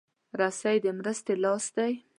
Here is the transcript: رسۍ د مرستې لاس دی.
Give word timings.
رسۍ 0.39 0.77
د 0.83 0.87
مرستې 0.97 1.33
لاس 1.43 1.65
دی. 1.75 1.93